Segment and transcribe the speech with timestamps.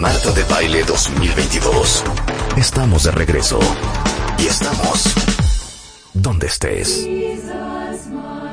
[0.00, 2.04] Marta de Baile 2022.
[2.56, 3.60] Estamos de regreso.
[4.38, 5.14] Y estamos
[6.14, 7.06] donde estés.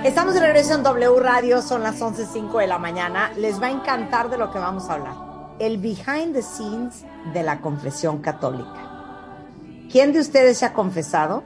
[0.04, 3.32] Estamos de regreso en W Radio, son las 11.05 de la mañana.
[3.38, 5.16] Les va a encantar de lo que vamos a hablar.
[5.60, 9.16] El behind the scenes de la confesión católica.
[9.90, 11.46] ¿Quién de ustedes se ha confesado?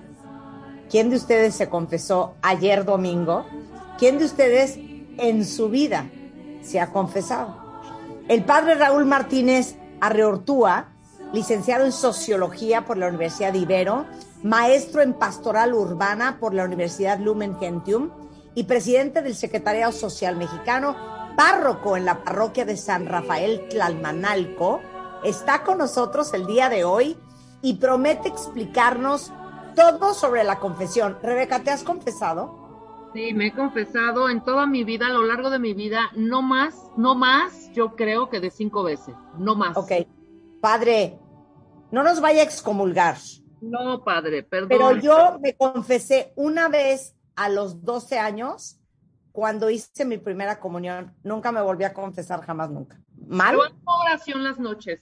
[0.89, 3.45] ¿Quién de ustedes se confesó ayer domingo?
[3.99, 4.79] ¿Quién de ustedes
[5.19, 6.05] en su vida
[6.63, 7.55] se ha confesado?
[8.27, 10.87] El padre Raúl Martínez Arreortúa,
[11.31, 14.05] licenciado en Sociología por la Universidad de Ibero,
[14.43, 18.09] maestro en Pastoral Urbana por la Universidad Lumen Gentium
[18.53, 20.95] y presidente del Secretariado Social Mexicano,
[21.37, 24.81] párroco en la parroquia de San Rafael Tlalmanalco,
[25.23, 27.17] está con nosotros el día de hoy
[27.61, 29.31] y promete explicarnos
[29.75, 31.17] todo sobre la confesión.
[31.21, 32.60] Rebeca, ¿te has confesado?
[33.13, 36.41] Sí, me he confesado en toda mi vida, a lo largo de mi vida, no
[36.41, 39.75] más, no más, yo creo que de cinco veces, no más.
[39.75, 39.91] Ok,
[40.61, 41.19] padre,
[41.91, 43.17] no nos vaya a excomulgar.
[43.61, 44.69] No, padre, perdón.
[44.69, 48.79] Pero yo me confesé una vez a los 12 años
[49.31, 51.13] cuando hice mi primera comunión.
[51.23, 52.99] Nunca me volví a confesar, jamás, nunca.
[53.27, 53.55] ¿Mal?
[53.55, 55.01] Yo oración las noches.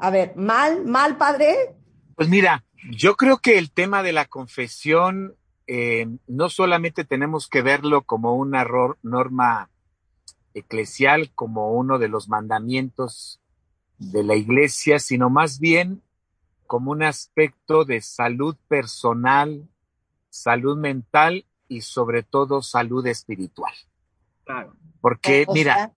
[0.00, 1.76] A ver, ¿mal, mal, padre?
[2.14, 5.36] Pues mira, yo creo que el tema de la confesión
[5.70, 8.66] eh, no solamente tenemos que verlo como una
[9.02, 9.70] norma
[10.54, 13.40] eclesial, como uno de los mandamientos
[13.98, 16.02] de la iglesia, sino más bien
[16.66, 19.68] como un aspecto de salud personal,
[20.30, 23.74] salud mental y sobre todo salud espiritual.
[24.44, 24.74] Claro.
[25.02, 25.92] Porque, mira,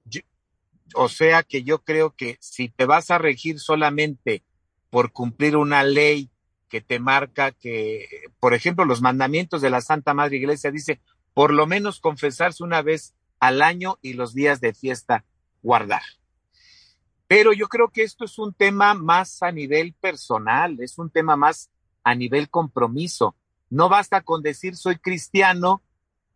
[0.95, 4.43] o sea que yo creo que si te vas a regir solamente
[4.89, 6.29] por cumplir una ley
[6.71, 8.07] que te marca que,
[8.39, 11.01] por ejemplo, los mandamientos de la Santa Madre Iglesia dice,
[11.33, 15.25] por lo menos confesarse una vez al año y los días de fiesta
[15.61, 16.01] guardar.
[17.27, 21.35] Pero yo creo que esto es un tema más a nivel personal, es un tema
[21.35, 21.69] más
[22.03, 23.35] a nivel compromiso.
[23.69, 25.81] No basta con decir soy cristiano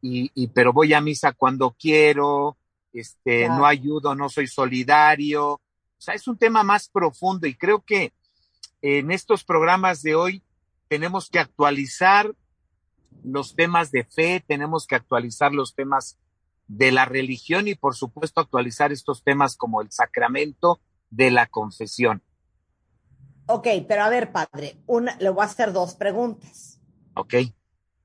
[0.01, 2.57] y, y pero voy a misa cuando quiero,
[2.91, 5.53] este, no ayudo, no soy solidario.
[5.53, 5.61] O
[5.97, 8.11] sea, es un tema más profundo y creo que
[8.81, 10.43] en estos programas de hoy
[10.87, 12.33] tenemos que actualizar
[13.23, 16.17] los temas de fe, tenemos que actualizar los temas
[16.67, 22.21] de la religión y por supuesto actualizar estos temas como el sacramento de la confesión.
[23.47, 26.79] Ok, pero a ver, padre, una, le voy a hacer dos preguntas.
[27.15, 27.35] Ok.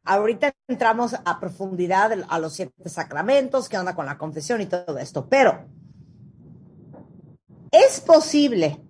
[0.04, 4.98] Ahorita entramos a profundidad a los siete sacramentos, qué onda con la confesión y todo
[4.98, 5.66] esto, pero
[7.70, 8.80] ¿es posible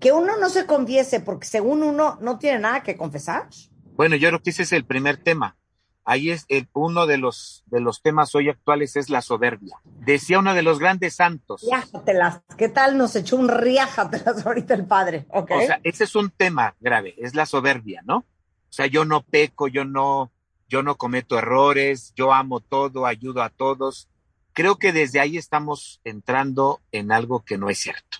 [0.00, 3.48] que uno no se confiese porque según uno no tiene nada que confesar.
[3.96, 5.56] Bueno, yo creo que ese es el primer tema.
[6.04, 9.78] Ahí es el, uno de los, de los temas hoy actuales es la soberbia.
[9.84, 11.62] Decía uno de los grandes santos.
[11.62, 12.40] Riájatelas.
[12.56, 15.26] ¿Qué tal nos echó un riájatelas ahorita el padre?
[15.28, 15.58] Okay.
[15.58, 18.18] O sea, ese es un tema grave, es la soberbia, ¿no?
[18.18, 20.30] O sea, yo no peco, yo no,
[20.68, 24.08] yo no cometo errores, yo amo todo, ayudo a todos.
[24.54, 28.18] Creo que desde ahí estamos entrando en algo que no es cierto.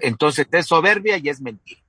[0.00, 1.80] Entonces es soberbia y es mentira.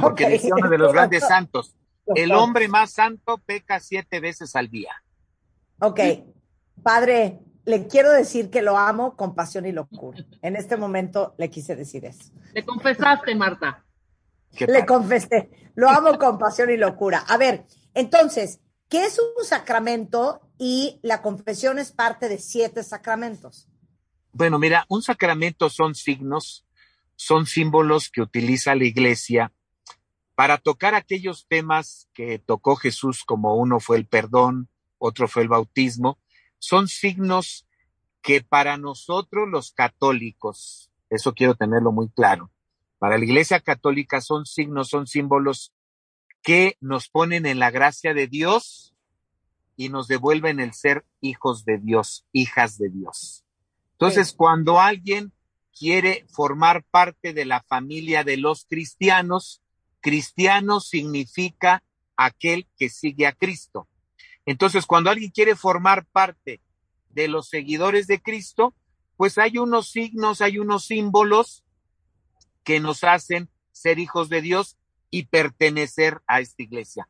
[0.00, 1.74] Porque dice uno de los grandes santos,
[2.14, 5.02] el hombre más santo peca siete veces al día.
[5.80, 6.00] Ok,
[6.82, 10.24] padre, le quiero decir que lo amo con pasión y locura.
[10.42, 12.32] En este momento le quise decir eso.
[12.52, 13.84] Le confesaste, Marta.
[14.58, 17.24] Le confesé, lo amo con pasión y locura.
[17.28, 23.68] A ver, entonces, ¿qué es un sacramento y la confesión es parte de siete sacramentos?
[24.32, 26.66] Bueno, mira, un sacramento son signos
[27.16, 29.52] son símbolos que utiliza la iglesia
[30.36, 34.68] para tocar aquellos temas que tocó Jesús, como uno fue el perdón,
[34.98, 36.18] otro fue el bautismo,
[36.58, 37.66] son signos
[38.22, 42.50] que para nosotros los católicos, eso quiero tenerlo muy claro,
[42.98, 45.72] para la iglesia católica son signos, son símbolos
[46.42, 48.94] que nos ponen en la gracia de Dios
[49.74, 53.44] y nos devuelven el ser hijos de Dios, hijas de Dios.
[53.92, 55.32] Entonces, cuando alguien
[55.76, 59.60] quiere formar parte de la familia de los cristianos,
[60.00, 61.82] cristiano significa
[62.16, 63.88] aquel que sigue a Cristo.
[64.46, 66.60] Entonces, cuando alguien quiere formar parte
[67.10, 68.74] de los seguidores de Cristo,
[69.16, 71.64] pues hay unos signos, hay unos símbolos
[72.64, 74.76] que nos hacen ser hijos de Dios
[75.10, 77.08] y pertenecer a esta iglesia.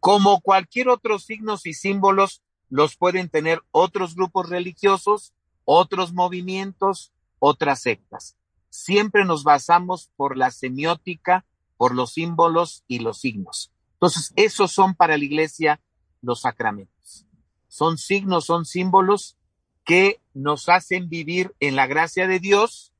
[0.00, 5.32] Como cualquier otro signos y símbolos, los pueden tener otros grupos religiosos,
[5.64, 8.36] otros movimientos, otras sectas.
[8.68, 11.46] Siempre nos basamos por la semiótica,
[11.76, 13.72] por los símbolos y los signos.
[13.94, 15.80] Entonces, esos son para la iglesia
[16.20, 17.26] los sacramentos.
[17.68, 19.36] Son signos, son símbolos
[19.84, 22.92] que nos hacen vivir en la gracia de Dios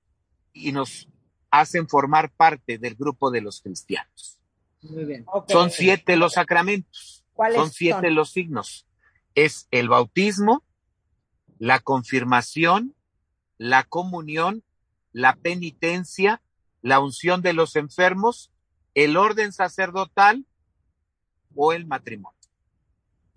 [0.52, 1.08] y nos
[1.50, 4.38] hacen formar parte del grupo de los cristianos.
[4.82, 5.24] Muy bien.
[5.26, 5.50] Ok.
[5.50, 8.14] Son siete los sacramentos, ¿Cuáles son siete son?
[8.14, 8.86] los signos.
[9.34, 10.64] Es el bautismo,
[11.58, 12.94] la confirmación,
[13.58, 14.64] la comunión,
[15.12, 16.42] la penitencia,
[16.82, 18.52] la unción de los enfermos,
[18.94, 20.44] el orden sacerdotal
[21.54, 22.38] o el matrimonio.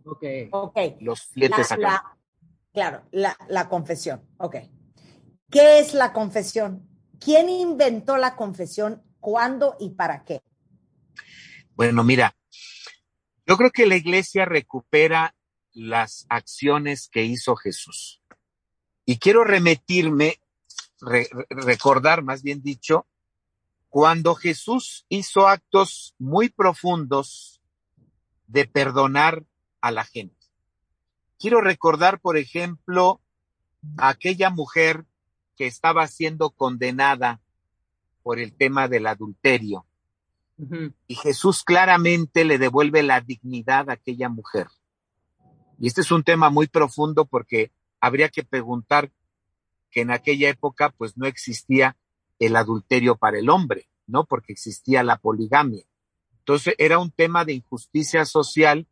[0.05, 0.23] Ok.
[0.51, 0.77] Ok.
[0.99, 2.03] Los siete La- sacramentos.
[2.03, 2.17] la-
[2.73, 4.21] claro, la, la confesión.
[4.37, 4.55] Ok.
[5.49, 6.87] ¿Qué es la confesión?
[7.19, 9.03] ¿Quién inventó la confesión?
[9.19, 10.41] ¿Cuándo y para qué?
[11.75, 12.35] Bueno, mira,
[13.45, 15.35] yo creo que la iglesia recupera
[15.71, 18.18] las acciones que hizo Jesús.
[19.09, 20.39] Y quiero remitirme,
[21.01, 23.07] re- re- recordar más bien dicho,
[23.89, 27.59] cuando Jesús hizo actos muy profundos
[28.45, 29.43] de perdonar
[29.81, 30.37] a la gente.
[31.39, 33.19] Quiero recordar, por ejemplo,
[33.97, 35.05] a aquella mujer
[35.57, 37.41] que estaba siendo condenada
[38.21, 39.87] por el tema del adulterio
[41.07, 44.67] y Jesús claramente le devuelve la dignidad a aquella mujer.
[45.79, 49.11] Y este es un tema muy profundo porque habría que preguntar
[49.91, 51.97] que en aquella época pues no existía
[52.39, 54.25] el adulterio para el hombre, ¿no?
[54.25, 55.83] Porque existía la poligamia.
[56.39, 58.87] Entonces era un tema de injusticia social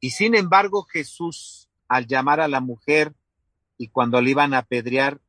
[0.00, 3.14] y sin embargo Jesús al llamar a la mujer
[3.78, 5.20] y cuando le iban a apedrear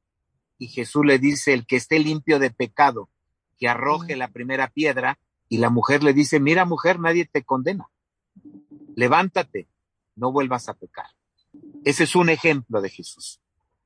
[0.58, 3.10] y Jesús le dice el que esté limpio de pecado
[3.60, 5.20] que arroje la primera piedra
[5.50, 7.90] y la mujer le dice mira mujer nadie te condena
[8.96, 9.68] levántate
[10.16, 11.17] no vuelvas a pecar
[11.86, 13.40] ese es un ejemplo de Jesús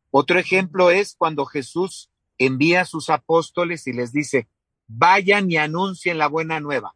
[0.09, 4.47] otro ejemplo es cuando Jesús envía a sus apóstoles y les dice
[4.87, 6.95] vayan y anuncien la buena nueva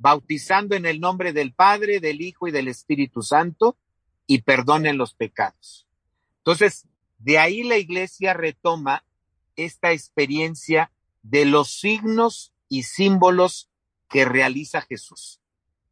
[0.00, 3.76] bautizando en el nombre del Padre, del Hijo y del Espíritu Santo,
[4.26, 5.86] y perdonen los pecados.
[6.38, 6.86] Entonces,
[7.18, 9.04] de ahí la iglesia retoma
[9.56, 10.90] esta experiencia
[11.22, 13.68] de los signos y símbolos
[14.08, 15.38] que realiza Jesús.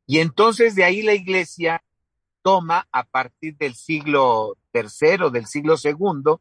[0.07, 1.85] Y entonces de ahí la iglesia
[2.43, 6.41] toma a partir del siglo tercero, del siglo segundo,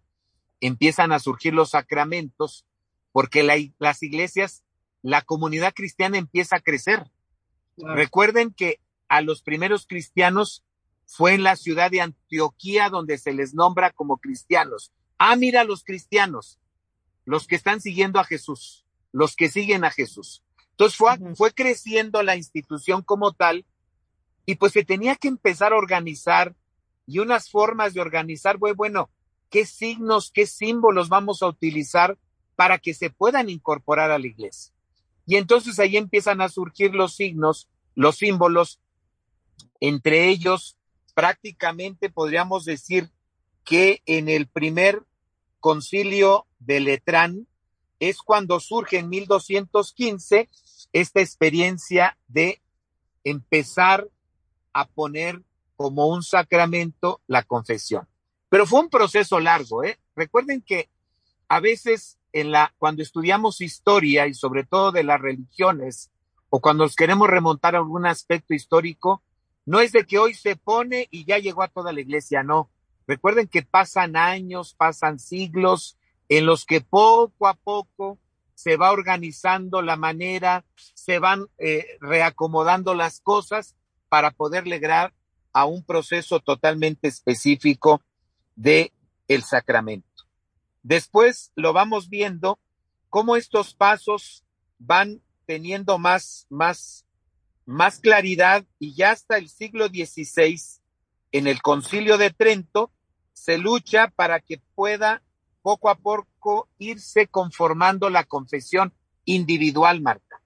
[0.61, 2.65] empiezan a surgir los sacramentos,
[3.11, 4.63] porque la- las iglesias,
[5.01, 7.09] la comunidad cristiana empieza a crecer.
[7.75, 7.95] Claro.
[7.95, 10.63] Recuerden que a los primeros cristianos
[11.05, 14.91] fue en la ciudad de Antioquía donde se les nombra como cristianos.
[15.17, 16.59] Ah, mira los cristianos,
[17.25, 20.43] los que están siguiendo a Jesús, los que siguen a Jesús.
[20.71, 20.97] Entonces
[21.35, 23.65] fue creciendo la institución como tal
[24.47, 26.55] y pues se tenía que empezar a organizar
[27.05, 29.11] y unas formas de organizar, bueno,
[29.49, 32.17] qué signos, qué símbolos vamos a utilizar
[32.55, 34.73] para que se puedan incorporar a la iglesia.
[35.25, 38.79] Y entonces ahí empiezan a surgir los signos, los símbolos,
[39.81, 40.77] entre ellos
[41.13, 43.11] prácticamente podríamos decir
[43.65, 45.03] que en el primer
[45.59, 47.47] concilio de Letrán
[47.99, 50.47] es cuando surge en 1215
[50.93, 52.61] esta experiencia de
[53.25, 54.07] empezar
[54.79, 55.41] a poner
[55.75, 58.07] como un sacramento la confesión.
[58.49, 59.99] Pero fue un proceso largo, ¿eh?
[60.15, 60.89] Recuerden que
[61.47, 66.11] a veces en la, cuando estudiamos historia y sobre todo de las religiones,
[66.49, 69.21] o cuando nos queremos remontar a algún aspecto histórico,
[69.65, 72.69] no es de que hoy se pone y ya llegó a toda la iglesia, no.
[73.05, 75.97] Recuerden que pasan años, pasan siglos
[76.29, 78.17] en los que poco a poco
[78.53, 83.75] se va organizando la manera, se van eh, reacomodando las cosas
[84.09, 85.13] para poder lograr
[85.53, 88.01] a un proceso totalmente específico
[88.55, 88.93] de
[89.27, 90.07] el sacramento.
[90.83, 92.59] Después lo vamos viendo
[93.09, 94.43] cómo estos pasos
[94.77, 97.05] van teniendo más, más,
[97.65, 100.61] más claridad y ya hasta el siglo XVI,
[101.31, 102.91] en el concilio de Trento,
[103.33, 105.23] se lucha para que pueda
[105.61, 108.93] poco a poco irse conformando la confesión
[109.25, 110.41] individual, Marta.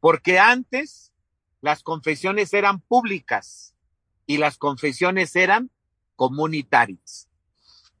[0.00, 1.12] Porque antes
[1.60, 3.74] las confesiones eran públicas
[4.26, 5.70] y las confesiones eran
[6.16, 7.28] comunitarias.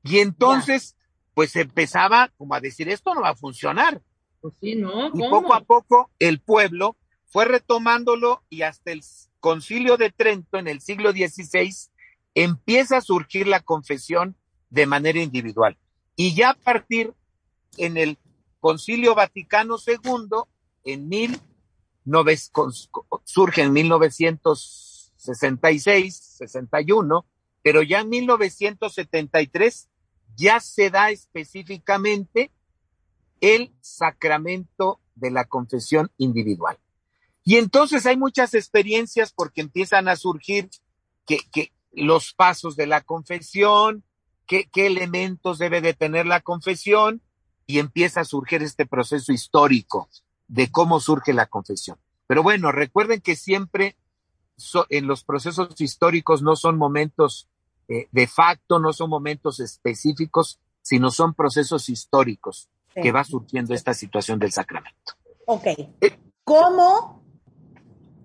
[0.02, 0.96] Y entonces,
[1.34, 4.02] pues empezaba como a decir, esto no va a funcionar.
[4.40, 5.08] Pues sí, ¿no?
[5.08, 6.96] Y poco a poco el pueblo
[7.26, 9.02] fue retomándolo y hasta el
[9.40, 11.74] concilio de Trento en el siglo XVI
[12.34, 14.36] empieza a surgir la confesión
[14.70, 15.76] de manera individual.
[16.16, 17.14] Y ya a partir
[17.76, 18.18] en el
[18.60, 20.42] concilio Vaticano II,
[20.84, 21.40] en mil
[22.08, 22.72] nove- con-
[23.24, 27.26] surge en 1966, 61,
[27.62, 29.88] pero ya en 1973
[30.36, 32.50] ya se da específicamente
[33.40, 36.78] el sacramento de la confesión individual.
[37.44, 40.68] Y entonces hay muchas experiencias porque empiezan a surgir
[41.26, 44.04] que, que los pasos de la confesión,
[44.46, 47.22] qué, qué elementos debe de tener la confesión,
[47.66, 50.08] y empieza a surgir este proceso histórico
[50.48, 51.98] de cómo surge la confesión.
[52.26, 53.96] Pero bueno, recuerden que siempre
[54.90, 57.48] en los procesos históricos no son momentos
[57.88, 63.94] eh, de facto, no son momentos específicos, sino son procesos históricos que va surgiendo esta
[63.94, 65.14] situación del sacramento.
[65.46, 65.66] Ok.
[65.66, 67.22] Eh, ¿Cómo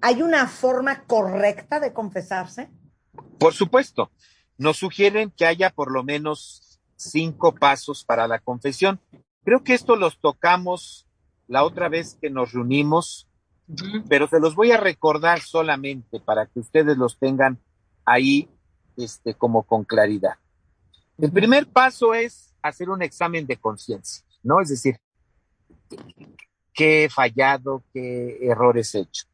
[0.01, 2.69] hay una forma correcta de confesarse?
[3.39, 4.11] Por supuesto.
[4.57, 8.99] Nos sugieren que haya por lo menos cinco pasos para la confesión.
[9.43, 11.07] Creo que esto los tocamos
[11.53, 13.27] la otra vez que nos reunimos,
[14.09, 17.59] pero se los voy a recordar solamente para que ustedes los tengan
[18.05, 18.49] ahí
[18.97, 20.33] este, como con claridad.
[21.19, 24.61] El primer paso es hacer un examen de conciencia, ¿no?
[24.61, 24.97] Es decir,
[26.73, 29.25] qué he fallado, qué errores he hecho.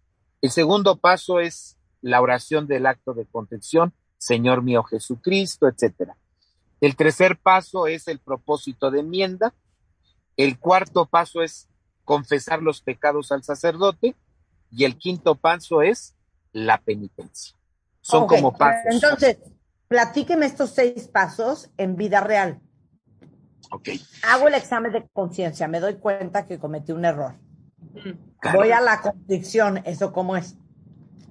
[0.41, 6.17] El segundo paso es la oración del acto de contención, Señor mío Jesucristo, etcétera.
[6.81, 9.53] El tercer paso es el propósito de enmienda.
[10.35, 11.68] El cuarto paso es
[12.09, 14.15] confesar los pecados al sacerdote.
[14.71, 16.15] Y el quinto paso es
[16.51, 17.55] la penitencia.
[18.01, 18.91] Son como pasos.
[18.91, 19.37] Entonces,
[19.87, 22.61] platíqueme estos seis pasos en vida real.
[23.69, 23.89] Ok.
[24.23, 27.35] Hago el examen de conciencia, me doy cuenta que cometí un error.
[28.55, 30.55] Voy a la contrición, ¿eso cómo es?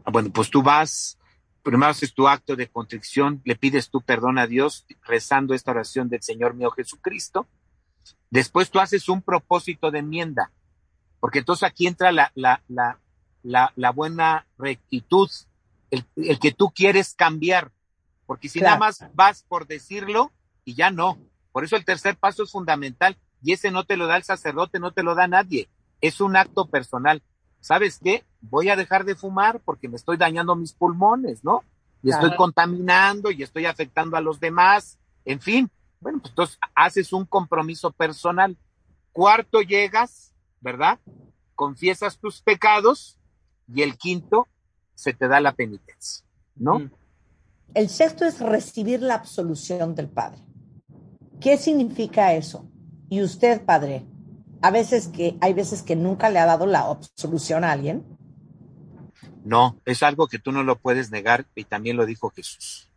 [0.05, 1.19] Ah, bueno, pues tú vas,
[1.65, 6.09] primero haces tu acto de contrición, le pides tu perdón a Dios rezando esta oración
[6.09, 7.49] del Señor mío Jesucristo.
[8.31, 10.53] Después tú haces un propósito de enmienda,
[11.21, 12.99] porque entonces aquí entra la, la, la,
[13.43, 15.31] la, la buena rectitud,
[15.91, 17.73] el, el, que tú quieres cambiar,
[18.27, 20.31] porque si nada más vas por decirlo
[20.65, 21.19] y ya no.
[21.53, 24.79] Por eso el tercer paso es fundamental y ese no te lo da el sacerdote,
[24.79, 25.69] no te lo da nadie.
[26.01, 27.23] Es un acto personal.
[27.61, 28.25] ¿Sabes qué?
[28.41, 31.65] Voy a dejar de fumar porque me estoy dañando mis pulmones, ¿no?
[32.03, 34.99] Y estoy contaminando y estoy afectando a los demás.
[35.25, 35.69] En fin,
[36.01, 38.57] bueno, pues entonces haces un compromiso personal.
[39.13, 40.99] Cuarto llegas, ¿verdad?
[41.55, 43.19] Confiesas tus pecados
[43.73, 44.47] y el quinto
[44.95, 46.25] se te da la penitencia,
[46.57, 46.81] ¿no?
[46.81, 46.91] Mm.
[47.75, 50.43] El sexto es recibir la absolución del Padre.
[51.41, 52.69] ¿Qué significa eso?
[53.09, 54.07] Y usted, Padre,
[54.63, 58.05] a veces que hay veces que nunca le ha dado la absolución a alguien.
[59.45, 62.91] No, es algo que tú no lo puedes negar y también lo dijo Jesús.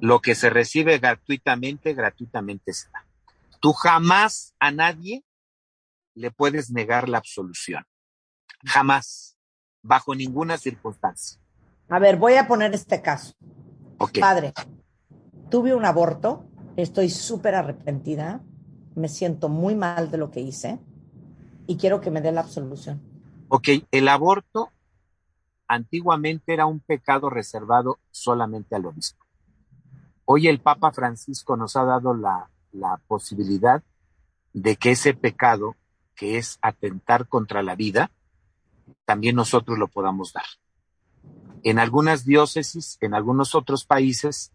[0.00, 3.06] Lo que se recibe gratuitamente, gratuitamente se da.
[3.60, 5.24] Tú jamás a nadie
[6.14, 7.84] le puedes negar la absolución.
[8.64, 9.36] Jamás,
[9.82, 11.40] bajo ninguna circunstancia.
[11.88, 13.34] A ver, voy a poner este caso.
[14.18, 14.52] Padre,
[15.50, 18.42] tuve un aborto, estoy súper arrepentida,
[18.94, 20.80] me siento muy mal de lo que hice
[21.66, 23.00] y quiero que me dé la absolución.
[23.48, 24.70] Ok, el aborto
[25.68, 29.24] antiguamente era un pecado reservado solamente al obispo.
[30.24, 33.82] Hoy el Papa Francisco nos ha dado la, la posibilidad
[34.52, 35.76] de que ese pecado,
[36.14, 38.10] que es atentar contra la vida,
[39.04, 40.44] también nosotros lo podamos dar.
[41.62, 44.52] En algunas diócesis, en algunos otros países,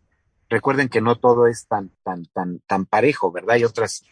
[0.50, 3.56] recuerden que no todo es tan, tan, tan, tan parejo, ¿verdad?
[3.56, 4.04] Hay otras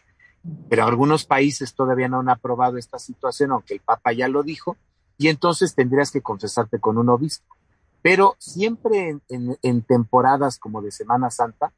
[0.68, 4.76] pero algunos países todavía no han aprobado esta situación, aunque el Papa ya lo dijo,
[5.18, 7.56] y entonces tendrías que confesarte con un obispo.
[8.02, 11.72] Pero siempre en, temporadas como de Semana Santa,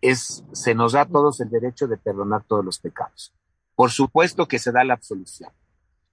[0.00, 3.32] es, se nos da a todos el derecho de perdonar todos los pecados.
[3.78, 5.52] Por supuesto que se da la absolución.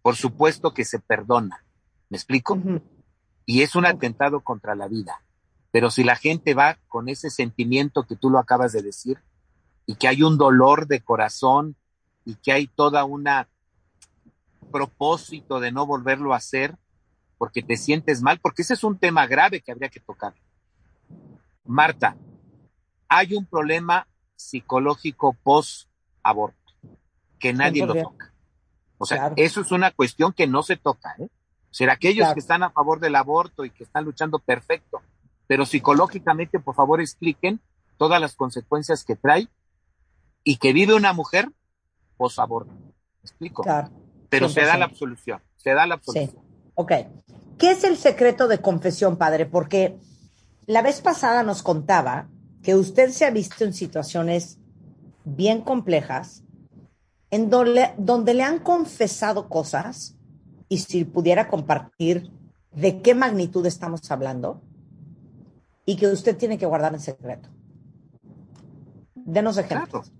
[0.04, 1.66] Por supuesto que se perdona.
[2.10, 2.60] ¿Me explico?
[3.48, 5.24] Y es un atentado contra la vida.
[5.72, 9.18] Pero si la gente va con ese sentimiento que tú lo acabas de decir,
[9.88, 11.76] y que hay un dolor de corazón
[12.24, 13.50] y que hay toda una
[14.72, 16.78] propósito de no volverlo a hacer
[17.40, 20.36] porque te sientes mal, porque ese es un tema grave que habría que tocar.
[21.64, 22.16] Marta,
[23.10, 25.90] hay un problema psicológico post
[26.22, 26.65] aborto
[27.40, 28.34] que nadie lo toca.
[28.98, 31.28] O sea, eso es una cuestión que no se toca, ¿eh?
[31.76, 35.02] O sea, aquellos que están a favor del aborto y que están luchando perfecto,
[35.46, 37.60] pero psicológicamente, por favor, expliquen
[37.98, 39.50] todas las consecuencias que trae
[40.44, 41.50] y que vive una mujer
[42.16, 42.72] posaborto.
[42.72, 43.64] ¿Me explico?
[43.64, 43.90] Claro.
[44.30, 46.30] Pero se da la absolución, se da la absolución.
[46.32, 46.72] Sí.
[46.76, 46.92] Ok.
[47.58, 49.46] ¿Qué es el secreto de confesión, padre?
[49.46, 49.98] Porque
[50.66, 52.30] la vez pasada nos contaba
[52.64, 54.60] que usted se ha visto en situaciones
[55.26, 56.45] bien complejas
[57.36, 60.16] en donde, donde le han confesado cosas
[60.70, 62.32] y si pudiera compartir
[62.72, 64.62] de qué magnitud estamos hablando
[65.86, 67.50] y que usted tiene que guardar en secreto.
[69.14, 70.12] Denos ejemplos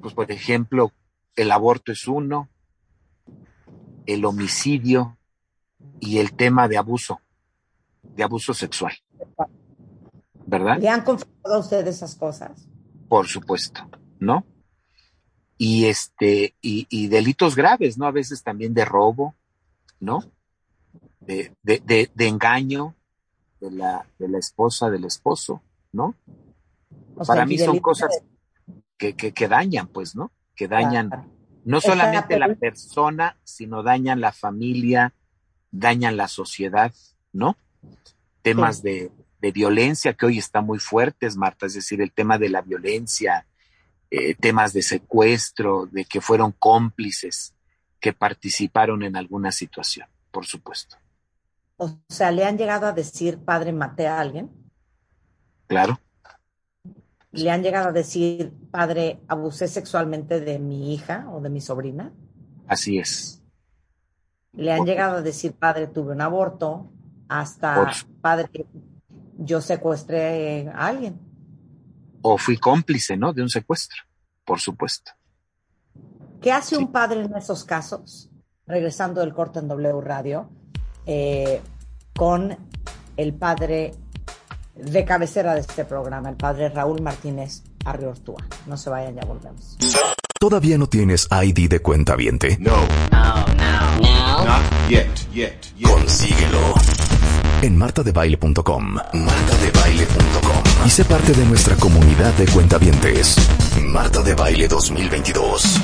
[0.00, 0.92] pues por ejemplo,
[1.36, 2.48] el aborto es uno,
[4.06, 5.18] el homicidio
[6.00, 7.20] y el tema de abuso,
[8.02, 8.92] de abuso sexual.
[10.46, 10.78] ¿Verdad?
[10.80, 12.66] ¿Le han confesado a usted esas cosas?
[13.08, 14.44] Por supuesto, ¿no?
[15.62, 18.06] Y este, y, delitos graves, ¿no?
[18.06, 19.34] A veces también de robo,
[20.00, 20.24] ¿no?
[21.20, 22.94] De, de, de, engaño
[23.60, 25.60] de la, de la esposa, del esposo,
[25.92, 26.14] ¿no?
[27.26, 28.22] Para mí son cosas
[28.96, 30.32] que, que, dañan, pues, ¿no?
[30.56, 31.10] Que dañan
[31.66, 35.12] no solamente la persona, sino dañan la familia,
[35.70, 36.94] dañan la sociedad,
[37.34, 37.58] ¿no?
[38.40, 39.12] Temas de,
[39.42, 43.44] de, violencia que hoy están muy fuertes, Marta, es decir, el tema de la violencia,
[44.10, 47.54] eh, temas de secuestro, de que fueron cómplices,
[48.00, 50.96] que participaron en alguna situación, por supuesto.
[51.76, 54.50] O sea, ¿le han llegado a decir, padre, maté a alguien?
[55.68, 56.00] Claro.
[57.30, 62.12] ¿Le han llegado a decir, padre, abusé sexualmente de mi hija o de mi sobrina?
[62.66, 63.40] Así es.
[64.52, 66.90] Le han llegado a decir, padre, tuve un aborto,
[67.28, 68.66] hasta, padre,
[69.38, 71.29] yo secuestré a alguien
[72.22, 73.32] o fui cómplice, ¿no?
[73.32, 74.02] De un secuestro,
[74.44, 75.12] por supuesto.
[76.40, 78.30] ¿Qué hace un padre en esos casos?
[78.66, 80.50] Regresando del corte en W Radio,
[81.06, 81.60] eh,
[82.16, 82.56] con
[83.16, 83.92] el padre
[84.74, 88.46] de cabecera de este programa, el padre Raúl Martínez Arriortúa.
[88.66, 89.76] No se vayan, ya volvemos.
[90.38, 92.56] ¿Todavía no tienes ID de cuenta viente?
[92.60, 92.76] No.
[93.12, 94.44] No, no, no.
[94.44, 95.90] Not yet, yet, yet.
[95.90, 96.74] Consíguelo
[97.62, 98.94] en martadebaile.com.
[98.94, 100.86] Martadebaile.com.
[100.86, 103.36] Y sé parte de nuestra comunidad de cuentavientes.
[103.82, 105.80] Marta de Baile 2022.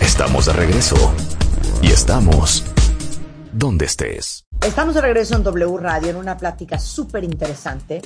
[0.00, 0.96] Estamos de regreso.
[1.80, 2.64] Y estamos
[3.52, 4.44] donde estés.
[4.60, 8.02] Estamos de regreso en W Radio en una plática súper interesante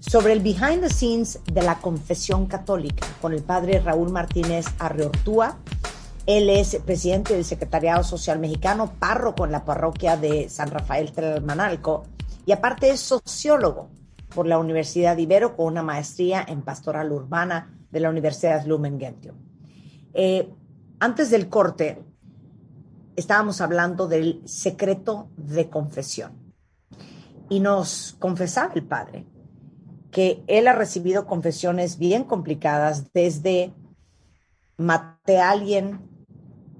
[0.00, 5.56] sobre el behind the scenes de la confesión católica con el padre Raúl Martínez Arreortúa
[6.26, 12.02] él es presidente del Secretariado Social Mexicano, párroco en la parroquia de San Rafael Tlalmanalco
[12.44, 13.90] y aparte es sociólogo
[14.34, 19.36] por la Universidad Ibero con una maestría en pastoral urbana de la Universidad Lumen Gentium.
[20.14, 20.52] Eh,
[20.98, 22.02] antes del corte,
[23.14, 26.32] estábamos hablando del secreto de confesión
[27.48, 29.26] y nos confesaba el padre
[30.10, 33.72] que él ha recibido confesiones bien complicadas desde
[34.76, 36.15] maté a alguien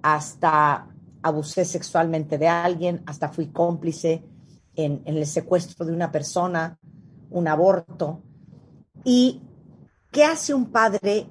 [0.07, 0.87] hasta
[1.21, 4.23] abusé sexualmente de alguien, hasta fui cómplice
[4.77, 6.79] en, el secuestro de una persona,
[7.29, 8.23] un aborto.
[9.03, 9.43] ¿Y
[10.13, 11.27] qué hace un padre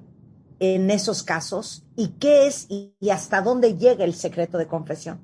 [0.60, 1.86] en esos casos?
[1.96, 5.22] ¿Y qué es y, hasta dónde llega el secreto de confesión?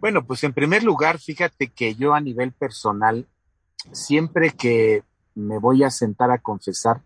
[0.00, 3.28] Bueno, pues en primer lugar, fíjate que yo a nivel personal,
[3.92, 5.04] siempre que
[5.36, 7.02] me voy a sentar a confesar,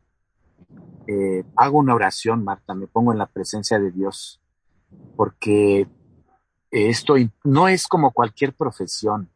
[1.07, 4.42] eh, hago una oración, Marta, me pongo en la presencia de Dios
[5.17, 5.89] porque
[6.71, 9.31] esto no es como cualquier profesión.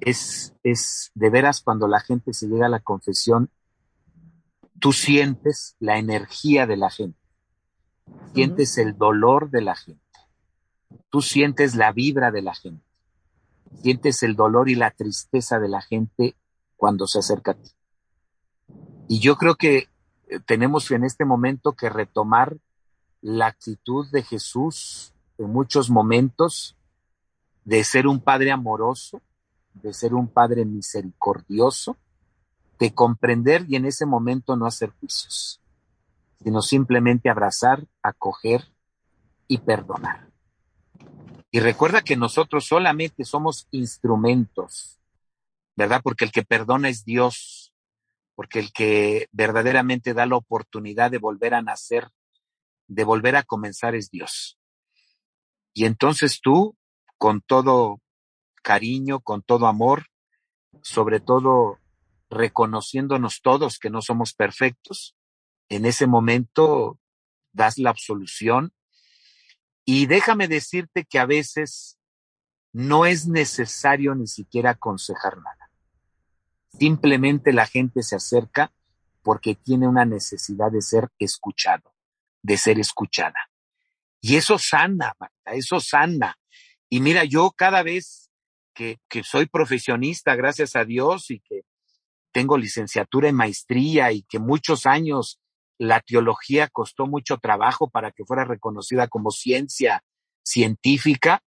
[0.00, 3.50] Es, es de veras cuando la gente se llega a la confesión,
[4.80, 7.18] tú sientes la energía de la gente,
[8.34, 10.00] sientes el dolor de la gente,
[11.10, 12.84] tú sientes la vibra de la gente,
[13.82, 16.34] sientes el dolor y la tristeza de la gente
[16.76, 17.70] cuando se acerca a ti.
[19.08, 19.88] Y yo creo que
[20.28, 22.56] eh, tenemos en este momento que retomar
[23.24, 26.76] la actitud de Jesús en muchos momentos
[27.64, 29.22] de ser un padre amoroso,
[29.72, 31.96] de ser un padre misericordioso,
[32.78, 35.58] de comprender y en ese momento no hacer juicios,
[36.42, 38.68] sino simplemente abrazar, acoger
[39.48, 40.28] y perdonar.
[41.50, 44.98] Y recuerda que nosotros solamente somos instrumentos,
[45.76, 46.02] ¿verdad?
[46.04, 47.72] Porque el que perdona es Dios,
[48.34, 52.10] porque el que verdaderamente da la oportunidad de volver a nacer
[52.86, 54.58] de volver a comenzar es Dios.
[55.72, 56.76] Y entonces tú,
[57.18, 58.00] con todo
[58.62, 60.06] cariño, con todo amor,
[60.82, 61.78] sobre todo
[62.30, 65.16] reconociéndonos todos que no somos perfectos,
[65.68, 66.98] en ese momento
[67.52, 68.72] das la absolución.
[69.84, 71.98] Y déjame decirte que a veces
[72.72, 75.70] no es necesario ni siquiera aconsejar nada.
[76.78, 78.72] Simplemente la gente se acerca
[79.22, 81.93] porque tiene una necesidad de ser escuchado
[82.44, 83.50] de ser escuchada.
[84.20, 86.36] Y eso sana, Marta, eso sana.
[86.88, 88.30] Y mira, yo cada vez
[88.74, 91.62] que, que soy profesionista, gracias a Dios, y que
[92.32, 95.40] tengo licenciatura en maestría y que muchos años
[95.78, 100.04] la teología costó mucho trabajo para que fuera reconocida como ciencia
[100.44, 101.42] científica,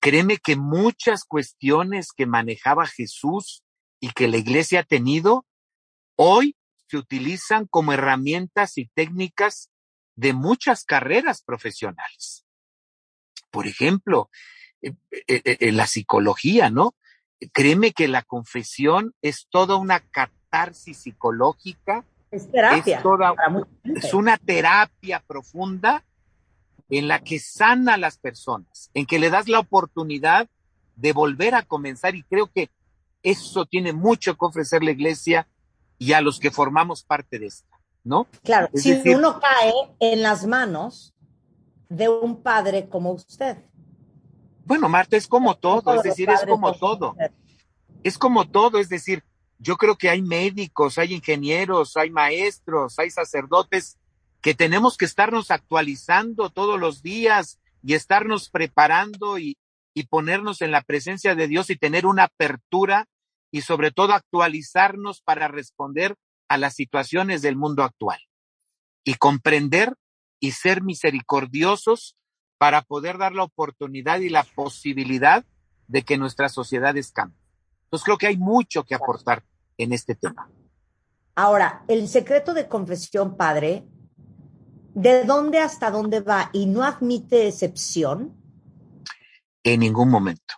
[0.00, 3.64] créeme que muchas cuestiones que manejaba Jesús
[4.00, 5.44] y que la iglesia ha tenido,
[6.16, 9.70] hoy se utilizan como herramientas y técnicas
[10.20, 12.44] de muchas carreras profesionales.
[13.50, 14.28] Por ejemplo,
[14.82, 14.92] eh,
[15.26, 16.94] eh, eh, la psicología, ¿no?
[17.52, 22.98] Créeme que la confesión es toda una catarsis psicológica Es terapia.
[22.98, 23.34] Es, toda,
[23.82, 26.04] es una terapia profunda
[26.90, 30.50] en la que sana a las personas, en que le das la oportunidad
[30.96, 32.68] de volver a comenzar y creo que
[33.22, 35.48] eso tiene mucho que ofrecer la iglesia
[35.98, 37.69] y a los que formamos parte de esta,
[38.04, 38.26] ¿no?
[38.42, 41.14] Claro, si uno cae en las manos
[41.88, 43.58] de un padre como usted.
[44.64, 47.16] Bueno, Marta, es como todo, es decir, es como todo.
[48.02, 49.24] Es como todo, es decir,
[49.58, 53.98] yo creo que hay médicos, hay ingenieros, hay maestros, hay sacerdotes
[54.40, 59.58] que tenemos que estarnos actualizando todos los días y estarnos preparando y,
[59.92, 63.06] y ponernos en la presencia de Dios y tener una apertura
[63.50, 66.16] y sobre todo actualizarnos para responder
[66.50, 68.18] a las situaciones del mundo actual
[69.04, 69.94] y comprender
[70.40, 72.16] y ser misericordiosos
[72.58, 75.44] para poder dar la oportunidad y la posibilidad
[75.86, 77.40] de que nuestras sociedades cambien.
[77.84, 79.44] Entonces creo que hay mucho que aportar
[79.78, 80.50] en este tema.
[81.36, 83.84] Ahora, el secreto de confesión, padre,
[84.94, 88.36] ¿de dónde hasta dónde va y no admite excepción?
[89.62, 90.54] En ningún momento.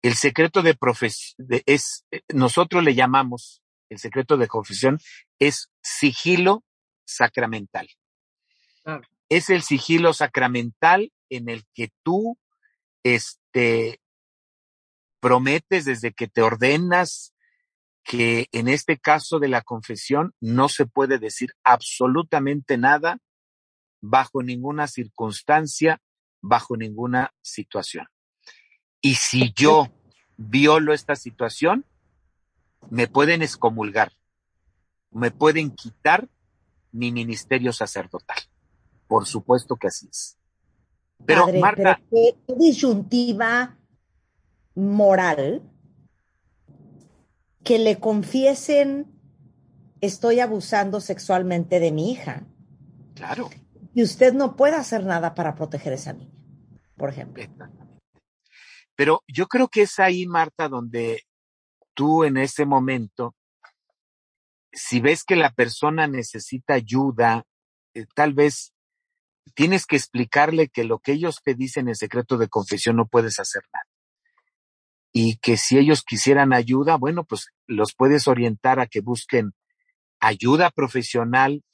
[0.00, 4.98] El secreto de profesión es, nosotros le llamamos, el secreto de confesión
[5.38, 6.64] es sigilo
[7.04, 7.88] sacramental.
[9.28, 12.38] Es el sigilo sacramental en el que tú,
[13.02, 14.00] este,
[15.20, 17.34] prometes desde que te ordenas
[18.04, 23.18] que en este caso de la confesión no se puede decir absolutamente nada
[24.00, 26.00] bajo ninguna circunstancia,
[26.40, 28.06] bajo ninguna situación.
[29.02, 29.92] Y si yo
[30.36, 31.84] violo esta situación,
[32.90, 34.12] me pueden excomulgar,
[35.10, 36.28] me pueden quitar
[36.92, 38.38] mi ministerio sacerdotal.
[39.06, 40.36] Por supuesto que así es.
[41.24, 43.76] Pero Marta, ¿qué disyuntiva
[44.74, 45.62] moral
[47.64, 49.18] que le confiesen
[50.00, 52.46] estoy abusando sexualmente de mi hija.
[53.14, 53.50] Claro.
[53.94, 56.32] Y usted no puede hacer nada para proteger a esa niña,
[56.96, 57.44] por ejemplo.
[58.94, 61.22] Pero yo creo que es ahí, Marta, donde
[61.98, 63.34] tú en ese momento,
[64.72, 67.44] si ves que la persona necesita ayuda,
[67.92, 68.72] eh, tal vez
[69.56, 73.40] tienes que explicarle que lo que ellos te dicen en secreto de confesión no puedes
[73.40, 73.86] hacer nada.
[75.12, 79.50] Y que si ellos quisieran ayuda, bueno, pues los puedes orientar a que busquen
[80.20, 81.64] ayuda profesional,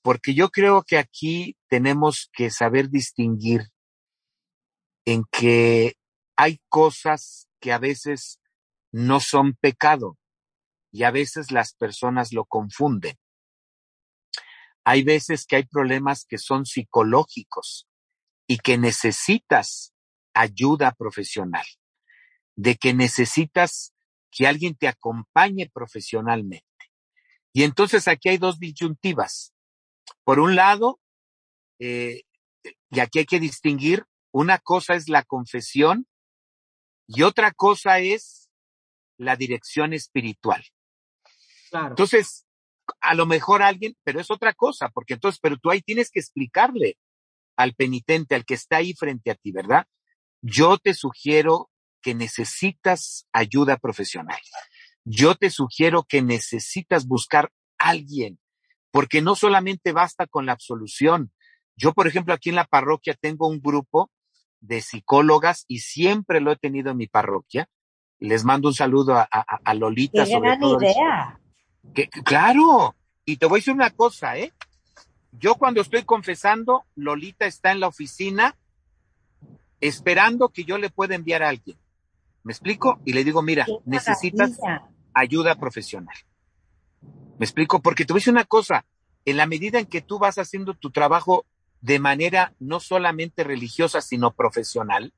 [0.00, 3.68] porque yo creo que aquí tenemos que saber distinguir
[5.04, 5.96] en que
[6.36, 8.37] hay cosas que a veces
[8.92, 10.16] no son pecado
[10.90, 13.16] y a veces las personas lo confunden.
[14.84, 17.86] Hay veces que hay problemas que son psicológicos
[18.46, 19.92] y que necesitas
[20.32, 21.66] ayuda profesional,
[22.56, 23.92] de que necesitas
[24.30, 26.64] que alguien te acompañe profesionalmente.
[27.52, 29.52] Y entonces aquí hay dos disyuntivas.
[30.24, 31.00] Por un lado,
[31.78, 32.22] eh,
[32.90, 36.06] y aquí hay que distinguir, una cosa es la confesión
[37.06, 38.47] y otra cosa es
[39.18, 40.64] la dirección espiritual.
[41.70, 41.90] Claro.
[41.90, 42.46] Entonces,
[43.00, 46.20] a lo mejor alguien, pero es otra cosa, porque entonces, pero tú ahí tienes que
[46.20, 46.96] explicarle
[47.56, 49.86] al penitente, al que está ahí frente a ti, ¿verdad?
[50.40, 54.38] Yo te sugiero que necesitas ayuda profesional.
[55.04, 58.38] Yo te sugiero que necesitas buscar alguien,
[58.90, 61.32] porque no solamente basta con la absolución.
[61.76, 64.10] Yo, por ejemplo, aquí en la parroquia tengo un grupo
[64.60, 67.68] de psicólogas y siempre lo he tenido en mi parroquia.
[68.20, 70.24] Les mando un saludo a, a, Lolita.
[70.24, 71.40] Qué gran idea.
[71.94, 74.52] Que, claro, y te voy a decir una cosa, ¿eh?
[75.32, 78.56] Yo cuando estoy confesando, Lolita está en la oficina
[79.80, 81.78] esperando que yo le pueda enviar a alguien.
[82.42, 82.98] ¿Me explico?
[83.04, 84.58] Y le digo, mira, necesitas
[85.12, 86.16] ayuda profesional.
[87.38, 87.80] ¿Me explico?
[87.80, 88.84] Porque te voy a decir una cosa,
[89.24, 91.44] en la medida en que tú vas haciendo tu trabajo
[91.80, 95.12] de manera no solamente religiosa, sino profesional.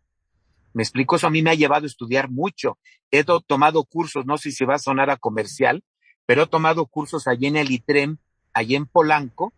[0.72, 2.78] Me explico, eso a mí me ha llevado a estudiar mucho.
[3.10, 5.82] He tomado cursos, no sé si va a sonar a comercial,
[6.26, 8.18] pero he tomado cursos allí en el ITREM,
[8.52, 9.52] allí en Polanco,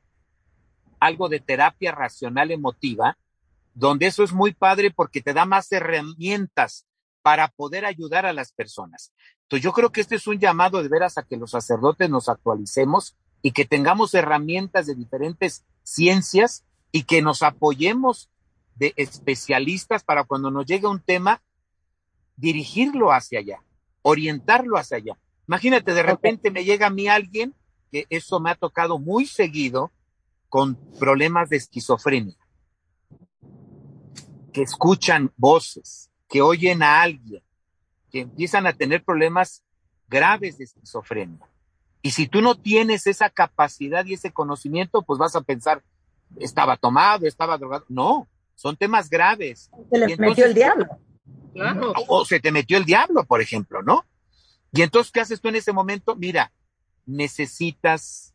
[1.00, 3.18] algo de terapia racional emotiva,
[3.74, 6.86] donde eso es muy padre porque te da más herramientas
[7.22, 9.12] para poder ayudar a las personas.
[9.42, 12.28] Entonces yo creo que este es un llamado de veras a que los sacerdotes nos
[12.28, 18.30] actualicemos y que tengamos herramientas de diferentes ciencias y que nos apoyemos
[18.82, 21.40] de especialistas para cuando nos llegue un tema,
[22.34, 23.62] dirigirlo hacia allá,
[24.02, 25.16] orientarlo hacia allá.
[25.46, 27.54] Imagínate, de repente me llega a mí alguien,
[27.92, 29.92] que eso me ha tocado muy seguido,
[30.48, 32.36] con problemas de esquizofrenia,
[34.52, 37.44] que escuchan voces, que oyen a alguien,
[38.10, 39.62] que empiezan a tener problemas
[40.08, 41.48] graves de esquizofrenia.
[42.02, 45.84] Y si tú no tienes esa capacidad y ese conocimiento, pues vas a pensar,
[46.40, 47.84] estaba tomado, estaba drogado.
[47.88, 49.70] No, son temas graves.
[49.90, 50.86] Se le metió el diablo.
[51.52, 51.92] Claro.
[52.08, 54.04] O se te metió el diablo, por ejemplo, ¿no?
[54.72, 56.16] Y entonces, ¿qué haces tú en ese momento?
[56.16, 56.52] Mira,
[57.04, 58.34] necesitas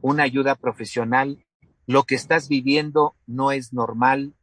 [0.00, 1.44] una ayuda profesional.
[1.86, 4.34] Lo que estás viviendo no es normal,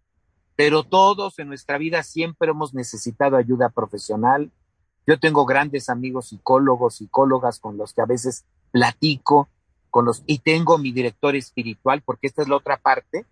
[0.55, 4.51] pero todos en nuestra vida siempre hemos necesitado ayuda profesional
[5.05, 9.49] yo tengo grandes amigos psicólogos, psicólogas con los que a veces platico,
[9.89, 13.25] con los, y tengo mi director espiritual, porque esta es la otra parte,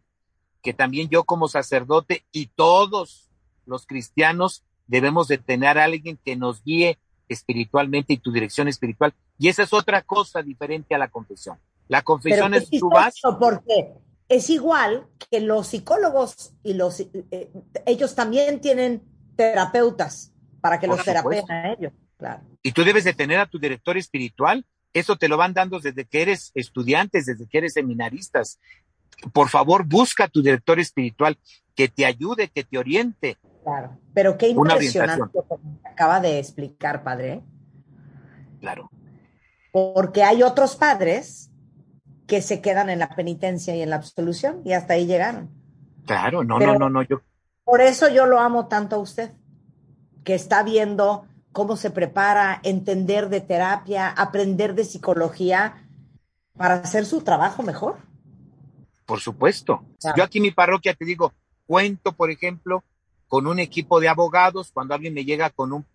[0.62, 3.30] que también yo como sacerdote y todos
[3.66, 9.14] los cristianos debemos de tener a alguien que nos guíe espiritualmente y tu dirección espiritual.
[9.38, 11.58] Y esa es otra cosa diferente a la confesión.
[11.88, 13.16] La confesión es tu vas.
[13.40, 13.94] Porque
[14.28, 17.50] es igual que los psicólogos y los eh,
[17.86, 19.04] ellos también tienen
[19.36, 22.44] terapeutas para que los terapeen a ellos, claro.
[22.62, 26.06] Y tú debes de tener a tu director espiritual, eso te lo van dando desde
[26.06, 28.60] que eres estudiantes, desde que eres seminaristas.
[29.34, 31.38] Por favor, busca a tu director espiritual
[31.76, 33.38] que te ayude, que te oriente.
[33.64, 37.42] Claro, pero qué impresionante lo que acaba de explicar, padre.
[38.60, 38.90] Claro.
[39.72, 41.52] Porque hay otros padres
[42.28, 45.50] que se quedan en la penitencia y en la absolución y hasta ahí llegaron.
[46.06, 47.22] Claro, no, no, no, no, yo.
[47.64, 49.32] Por eso yo lo amo tanto a usted
[50.24, 55.88] que está viendo cómo se prepara, entender de terapia, aprender de psicología
[56.58, 57.98] para hacer su trabajo mejor.
[59.12, 59.86] Por supuesto.
[60.16, 61.34] Yo aquí en mi parroquia te digo,
[61.66, 62.82] cuento, por ejemplo,
[63.28, 65.86] con un equipo de abogados cuando alguien me llega con un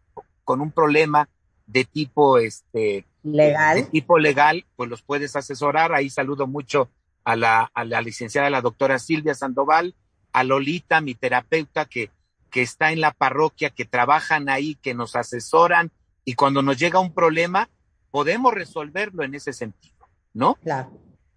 [0.44, 1.26] con un problema
[1.66, 5.94] de tipo este legal, de tipo legal, pues los puedes asesorar.
[5.94, 6.90] Ahí saludo mucho
[7.24, 9.94] a la, a la licenciada, la doctora Silvia Sandoval,
[10.34, 12.10] a Lolita, mi terapeuta, que
[12.50, 15.90] que está en la parroquia, que trabajan ahí, que nos asesoran
[16.22, 17.70] y cuando nos llega un problema,
[18.10, 20.56] podemos resolverlo en ese sentido, ¿no?
[20.56, 20.90] Claro.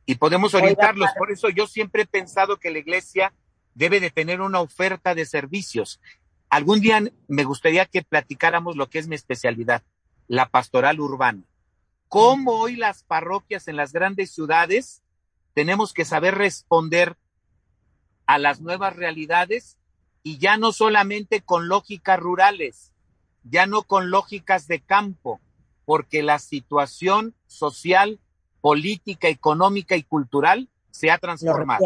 [0.10, 1.12] Y podemos orientarlos.
[1.15, 3.32] Por eso yo siempre he pensado que la iglesia
[3.76, 6.02] debe de tener una oferta de servicios.
[6.50, 9.84] Algún día me gustaría que platicáramos lo que es mi especialidad,
[10.28, 11.43] la pastoral urbana.
[12.08, 15.04] Cómo hoy las parroquias en las grandes ciudades
[15.54, 17.15] tenemos que saber responder
[18.26, 19.78] a las nuevas realidades
[20.24, 22.93] y ya no solamente con lógicas rurales,
[23.43, 25.39] ya no con lógicas de campo,
[25.86, 28.19] porque la situación social,
[28.62, 31.86] política, económica y cultural se ha transformado.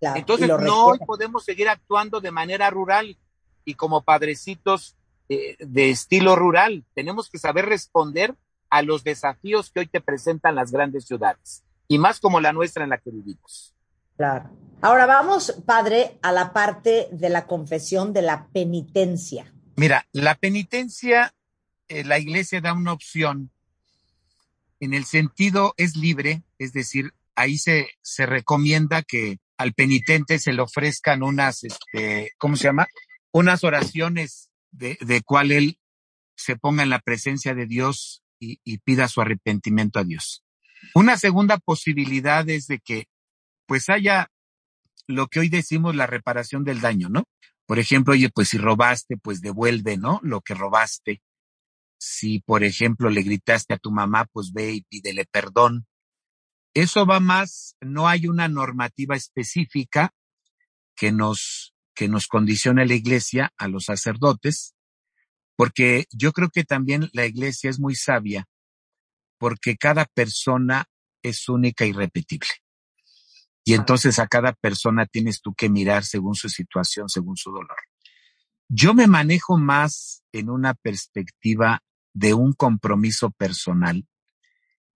[0.00, 3.16] Entonces no podemos seguir actuando de manera rural
[3.64, 4.96] y como padrecitos
[5.28, 6.84] eh, de estilo rural.
[6.94, 8.34] Tenemos que saber responder
[8.70, 12.84] a los desafíos que hoy te presentan las grandes ciudades y más como la nuestra
[12.84, 13.74] en la que vivimos.
[14.16, 14.50] Claro.
[14.80, 19.52] Ahora vamos, padre, a la parte de la confesión de la penitencia.
[19.76, 21.34] Mira, la penitencia,
[21.88, 23.50] eh, la iglesia da una opción
[24.80, 30.52] en el sentido es libre, es decir, ahí se, se recomienda que al penitente se
[30.52, 32.86] le ofrezcan unas, este, ¿cómo se llama?
[33.32, 35.78] Unas oraciones de, de cual él
[36.36, 40.44] se ponga en la presencia de Dios y, y pida su arrepentimiento a Dios.
[40.94, 43.06] Una segunda posibilidad es de que
[43.66, 44.30] pues haya
[45.06, 47.24] lo que hoy decimos la reparación del daño, ¿no?
[47.66, 50.20] Por ejemplo, oye, pues si robaste, pues devuelve, ¿no?
[50.22, 51.22] Lo que robaste.
[51.98, 55.86] Si, por ejemplo, le gritaste a tu mamá, pues ve y pídele perdón.
[56.74, 60.14] Eso va más, no hay una normativa específica
[60.94, 64.74] que nos, que nos condicione la iglesia, a los sacerdotes,
[65.56, 68.46] porque yo creo que también la iglesia es muy sabia,
[69.38, 70.86] porque cada persona
[71.22, 72.48] es única y repetible.
[73.64, 77.76] Y entonces a cada persona tienes tú que mirar según su situación, según su dolor.
[78.68, 81.82] Yo me manejo más en una perspectiva
[82.18, 84.04] de un compromiso personal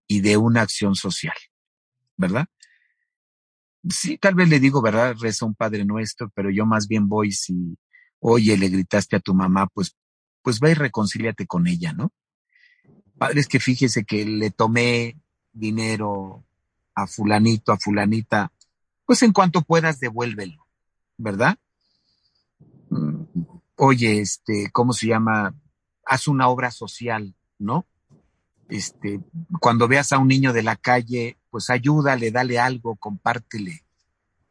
[0.07, 1.35] y de una acción social,
[2.17, 2.47] ¿verdad?
[3.89, 5.15] Sí, tal vez le digo, ¿verdad?
[5.17, 7.77] Reza un Padre Nuestro, pero yo más bien voy si,
[8.19, 9.95] oye, le gritaste a tu mamá, pues,
[10.41, 12.11] pues va y reconcíliate con ella, ¿no?
[13.17, 15.17] Padre, es que fíjese que le tomé
[15.53, 16.43] dinero
[16.93, 18.51] a fulanito, a fulanita,
[19.05, 20.67] pues en cuanto puedas devuélvelo,
[21.17, 21.57] ¿verdad?
[22.89, 23.23] Mm,
[23.77, 25.55] oye, este, ¿cómo se llama?
[26.05, 27.85] Haz una obra social, ¿no?
[28.69, 29.19] Este,
[29.59, 33.85] cuando veas a un niño de la calle, pues ayúdale, dale algo, compártele.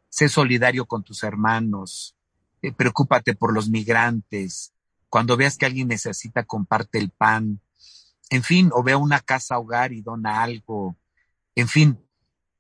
[0.09, 2.15] Sé solidario con tus hermanos,
[2.61, 4.73] eh, preocúpate por los migrantes.
[5.09, 7.61] Cuando veas que alguien necesita, comparte el pan.
[8.31, 10.97] En fin, o ve a una casa hogar y dona algo.
[11.55, 11.99] En fin,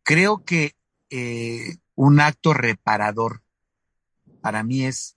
[0.02, 0.74] creo que
[1.10, 3.42] eh, un acto reparador.
[4.40, 5.16] Para mí es,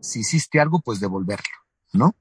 [0.00, 1.56] si hiciste algo, pues devolverlo,
[1.92, 2.16] ¿no?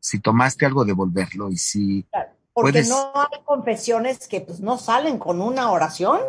[0.00, 1.50] Si tomaste algo, devolverlo.
[1.50, 2.06] Y si
[2.52, 6.20] Porque no hay confesiones que pues no salen con una oración.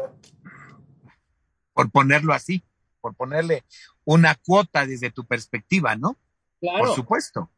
[1.74, 2.64] Por ponerlo así,
[3.00, 3.64] por ponerle
[4.06, 6.18] una cuota desde tu perspectiva, ¿no?
[6.60, 6.80] Claro.
[6.80, 7.50] Por supuesto.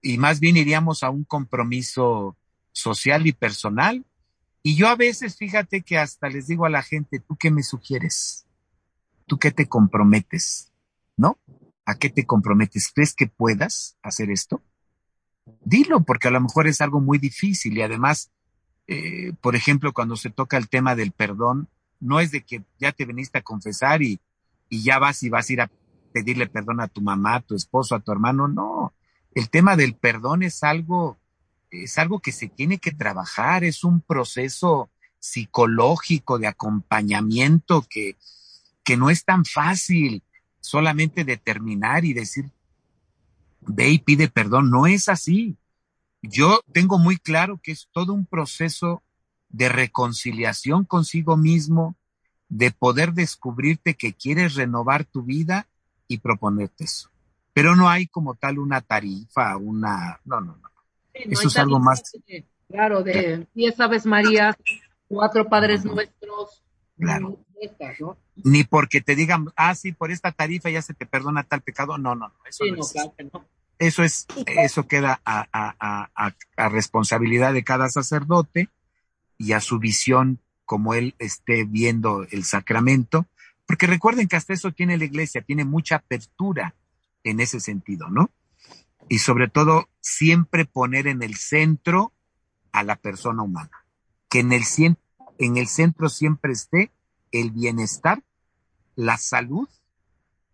[0.00, 2.36] Y más bien iríamos a un compromiso
[2.72, 4.04] social y personal.
[4.62, 7.62] Y yo a veces, fíjate que hasta les digo a la gente, ¿tú qué me
[7.62, 8.46] sugieres?
[9.26, 10.72] ¿Tú qué te comprometes?
[11.16, 11.38] ¿No?
[11.86, 12.90] ¿A qué te comprometes?
[12.94, 14.62] ¿Crees que puedas hacer esto?
[15.64, 18.30] Dilo, porque a lo mejor es algo muy difícil y además,
[18.86, 21.68] eh, por ejemplo, cuando se toca el tema del perdón,
[22.00, 24.20] no es de que ya te veniste a confesar y,
[24.68, 25.70] y ya vas y vas a ir a
[26.12, 28.94] pedirle perdón a tu mamá, a tu esposo, a tu hermano, no.
[29.34, 31.18] El tema del perdón es algo,
[31.70, 38.16] es algo que se tiene que trabajar, es un proceso psicológico de acompañamiento que,
[38.84, 40.22] que no es tan fácil
[40.60, 42.50] solamente determinar y decir,
[43.66, 44.70] ve y pide perdón.
[44.70, 45.56] No es así.
[46.22, 49.02] Yo tengo muy claro que es todo un proceso
[49.48, 51.96] de reconciliación consigo mismo,
[52.48, 55.68] de poder descubrirte que quieres renovar tu vida
[56.08, 57.10] y proponerte eso.
[57.52, 60.20] Pero no hay como tal una tarifa, una...
[60.24, 60.70] No, no, no.
[61.12, 62.02] eso es algo más...
[62.68, 64.56] claro, de diez Aves María,
[65.06, 66.63] cuatro Padres Nuestros.
[66.98, 67.44] Claro.
[68.36, 71.98] Ni porque te digan, ah, sí, por esta tarifa ya se te perdona tal pecado.
[71.98, 72.34] No, no, no.
[72.46, 72.76] Eso no,
[73.32, 73.46] no.
[73.78, 78.68] Eso es, eso queda a, a, a, a, responsabilidad de cada sacerdote
[79.36, 83.26] y a su visión como él esté viendo el sacramento,
[83.66, 86.74] porque recuerden que hasta eso tiene la iglesia, tiene mucha apertura
[87.24, 88.30] en ese sentido, ¿no?
[89.08, 92.12] Y sobre todo, siempre poner en el centro
[92.72, 93.84] a la persona humana,
[94.30, 94.64] que en el,
[95.38, 96.90] en el centro siempre esté
[97.32, 98.22] el bienestar,
[98.94, 99.68] la salud,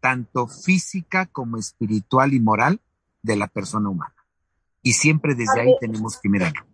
[0.01, 2.81] tanto física como espiritual y moral
[3.23, 4.15] de la persona humana.
[4.83, 6.67] Y siempre desde ahí tenemos que mirarlo.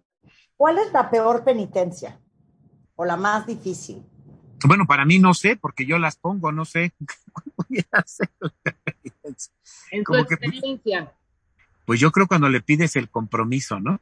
[0.56, 2.20] ¿Cuál es la peor penitencia
[2.94, 4.06] o la más difícil?
[4.64, 6.94] Bueno, para mí no sé, porque yo las pongo, no sé.
[9.90, 11.12] en tu experiencia.
[11.84, 14.00] pues yo creo cuando le pides el compromiso, ¿no?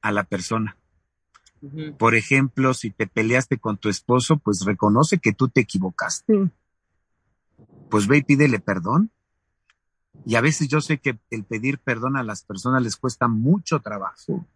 [0.00, 0.76] A la persona.
[1.98, 6.50] Por ejemplo, si te peleaste con tu esposo, pues reconoce que tú te equivocaste.
[7.90, 9.10] Pues ve y pídele perdón.
[10.24, 13.80] Y a veces yo sé que el pedir perdón a las personas les cuesta mucho
[13.80, 14.46] trabajo.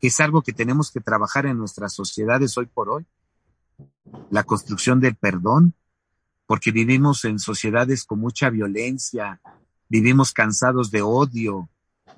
[0.00, 3.06] Es algo que tenemos que trabajar en nuestras sociedades hoy por hoy.
[4.30, 5.74] La construcción del perdón,
[6.46, 9.40] porque vivimos en sociedades con mucha violencia,
[9.88, 11.68] vivimos cansados de odio,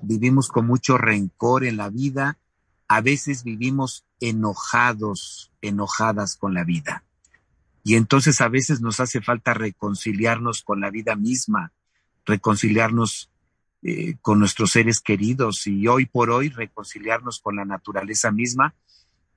[0.01, 2.37] vivimos con mucho rencor en la vida,
[2.89, 7.03] a veces vivimos enojados, enojadas con la vida.
[7.83, 11.71] Y entonces a veces nos hace falta reconciliarnos con la vida misma,
[12.25, 13.29] reconciliarnos
[13.83, 18.73] eh, con nuestros seres queridos y hoy por hoy reconciliarnos con la naturaleza misma,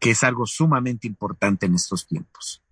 [0.00, 2.62] que es algo sumamente importante en estos tiempos.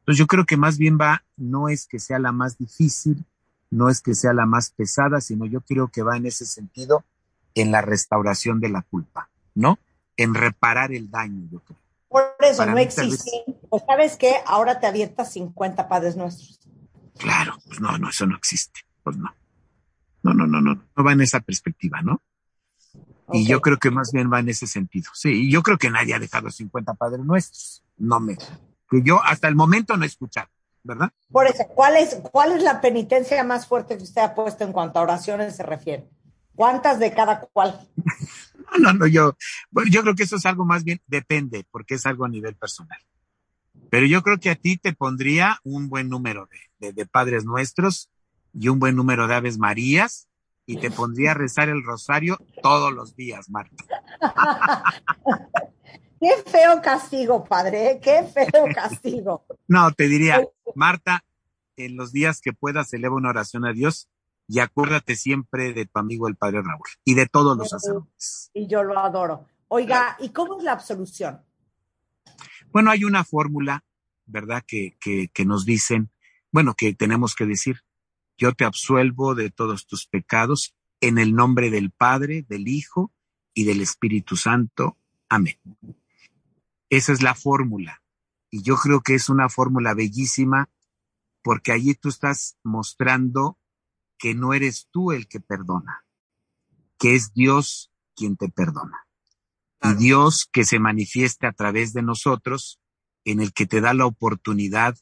[0.00, 3.26] Entonces yo creo que más bien va, no es que sea la más difícil,
[3.70, 7.04] no es que sea la más pesada, sino yo creo que va en ese sentido
[7.54, 9.78] en la restauración de la culpa, ¿no?
[10.20, 11.78] En reparar el daño, yo creo.
[12.08, 13.30] Por eso no existe.
[13.68, 16.60] Pues sabes qué, ahora te abiertas 50 padres nuestros.
[17.18, 18.80] Claro, pues no, no, eso no existe.
[19.02, 19.32] Pues no.
[20.22, 22.20] No, no, no, no, no va en esa perspectiva, ¿no?
[23.32, 25.10] Y yo creo que más bien va en ese sentido.
[25.14, 27.82] Sí, y yo creo que nadie ha dejado 50 padres nuestros.
[27.96, 28.36] No me,
[28.90, 30.48] que yo hasta el momento no he escuchado,
[30.82, 31.12] ¿verdad?
[31.30, 34.72] Por eso, ¿cuál es, cuál es la penitencia más fuerte que usted ha puesto en
[34.72, 36.08] cuanto a oraciones se refiere?
[36.60, 37.88] ¿Cuántas de cada cual?
[37.96, 39.34] no, no, no, yo,
[39.70, 42.54] bueno, yo creo que eso es algo más bien, depende, porque es algo a nivel
[42.54, 42.98] personal.
[43.88, 47.46] Pero yo creo que a ti te pondría un buen número de, de, de Padres
[47.46, 48.10] Nuestros
[48.52, 50.28] y un buen número de Aves Marías
[50.66, 53.82] y te pondría a rezar el rosario todos los días, Marta.
[56.20, 58.00] Qué feo castigo, padre, ¿eh?
[58.02, 59.46] qué feo castigo.
[59.66, 61.24] no, te diría, Marta,
[61.78, 64.09] en los días que puedas, eleva una oración a Dios
[64.50, 68.50] y acuérdate siempre de tu amigo el Padre Raúl y de todos los sacerdotes.
[68.52, 69.46] Y yo lo adoro.
[69.68, 71.40] Oiga, ¿y cómo es la absolución?
[72.72, 73.84] Bueno, hay una fórmula,
[74.26, 74.64] ¿verdad?
[74.66, 76.10] Que, que, que nos dicen,
[76.50, 77.82] bueno, que tenemos que decir,
[78.38, 83.12] yo te absuelvo de todos tus pecados en el nombre del Padre, del Hijo
[83.54, 84.96] y del Espíritu Santo.
[85.28, 85.60] Amén.
[86.88, 88.02] Esa es la fórmula.
[88.50, 90.68] Y yo creo que es una fórmula bellísima
[91.40, 93.59] porque allí tú estás mostrando
[94.20, 96.04] que no eres tú el que perdona,
[96.98, 99.08] que es Dios quien te perdona.
[99.82, 102.80] Y Dios que se manifieste a través de nosotros,
[103.24, 104.96] en el que te da la oportunidad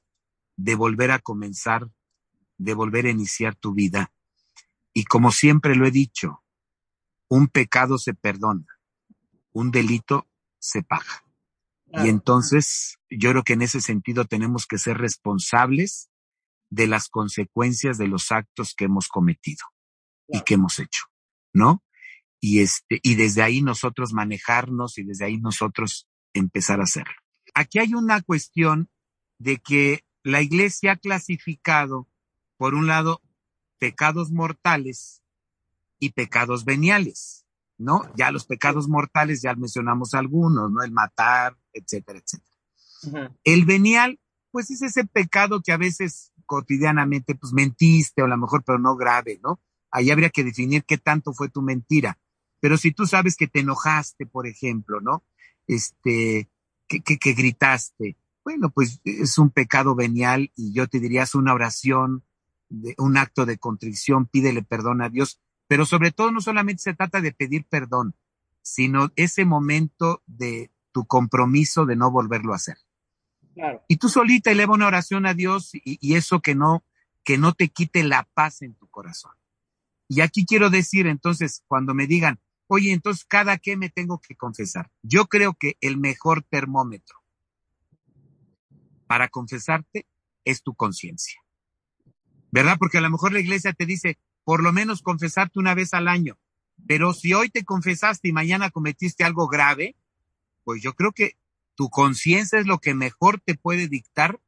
[0.56, 1.90] de volver a comenzar
[2.58, 4.12] de volver a iniciar tu vida.
[4.92, 6.42] Y como siempre lo he dicho,
[7.28, 8.66] un pecado se perdona,
[9.52, 11.24] un delito se paga.
[11.90, 16.10] Y entonces yo creo que en ese sentido tenemos que ser responsables
[16.70, 19.64] de las consecuencias de los actos que hemos cometido
[20.28, 21.04] y que hemos hecho,
[21.52, 21.82] ¿no?
[22.40, 27.14] Y este, y desde ahí nosotros manejarnos y desde ahí nosotros empezar a hacerlo.
[27.54, 28.90] Aquí hay una cuestión
[29.38, 32.06] de que la iglesia ha clasificado,
[32.56, 33.22] por un lado,
[33.78, 35.22] pecados mortales
[35.98, 37.46] y pecados veniales,
[37.78, 38.02] ¿no?
[38.16, 40.82] Ya los pecados mortales, ya mencionamos algunos, ¿no?
[40.82, 43.34] El matar, etcétera, etcétera.
[43.44, 48.38] El venial, pues es ese pecado que a veces cotidianamente, pues mentiste o a lo
[48.38, 49.60] mejor, pero no grave, ¿no?
[49.90, 52.18] Ahí habría que definir qué tanto fue tu mentira.
[52.58, 55.22] Pero si tú sabes que te enojaste, por ejemplo, ¿no?
[55.66, 56.48] Este,
[56.88, 61.52] que, que, gritaste, bueno, pues es un pecado venial y yo te diría es una
[61.52, 62.24] oración,
[62.70, 66.94] de, un acto de contrición, pídele perdón a Dios, pero sobre todo no solamente se
[66.94, 68.14] trata de pedir perdón,
[68.62, 72.78] sino ese momento de tu compromiso de no volverlo a hacer.
[73.88, 76.84] Y tú solita eleva una oración a Dios y, y, eso que no,
[77.24, 79.32] que no te quite la paz en tu corazón.
[80.08, 84.36] Y aquí quiero decir entonces, cuando me digan, oye, entonces cada qué me tengo que
[84.36, 84.90] confesar.
[85.02, 87.18] Yo creo que el mejor termómetro
[89.06, 90.06] para confesarte
[90.44, 91.40] es tu conciencia.
[92.50, 92.76] ¿Verdad?
[92.78, 96.08] Porque a lo mejor la iglesia te dice, por lo menos confesarte una vez al
[96.08, 96.38] año.
[96.86, 99.96] Pero si hoy te confesaste y mañana cometiste algo grave,
[100.64, 101.36] pues yo creo que
[101.78, 104.40] tu conciencia es lo que mejor te puede dictar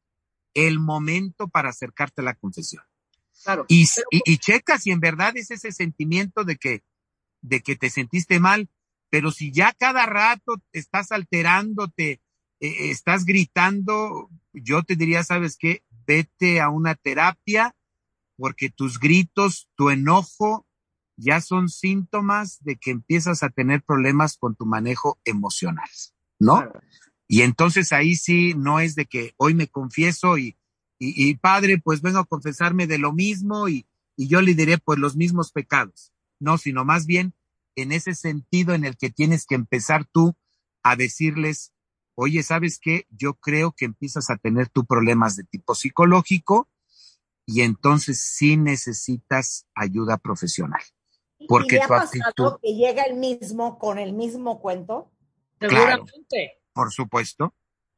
[0.52, 2.82] el momento para acercarte a la confesión.
[3.44, 3.66] Claro.
[3.68, 4.06] Y, pero...
[4.10, 6.82] y, y, checa si en verdad es ese sentimiento de que,
[7.40, 8.68] de que te sentiste mal,
[9.10, 12.20] pero si ya cada rato estás alterándote,
[12.58, 15.84] eh, estás gritando, yo te diría, ¿sabes qué?
[16.08, 17.76] Vete a una terapia
[18.36, 20.66] porque tus gritos, tu enojo,
[21.16, 25.88] ya son síntomas de que empiezas a tener problemas con tu manejo emocional,
[26.40, 26.56] ¿no?
[26.56, 26.80] Claro.
[27.32, 30.56] Y entonces ahí sí no es de que hoy me confieso y,
[30.98, 34.78] y, y padre, pues vengo a confesarme de lo mismo y, y, yo le diré
[34.78, 36.12] pues los mismos pecados.
[36.40, 37.32] No, sino más bien
[37.76, 40.34] en ese sentido en el que tienes que empezar tú
[40.82, 41.72] a decirles,
[42.16, 43.06] oye, ¿sabes qué?
[43.10, 46.68] Yo creo que empiezas a tener tú problemas de tipo psicológico
[47.46, 50.82] y entonces sí necesitas ayuda profesional.
[51.46, 52.58] Porque ¿Y tu ha actitud...
[52.60, 55.12] que llega el mismo con el mismo cuento?
[55.60, 56.06] Claro,
[56.72, 57.54] por supuesto.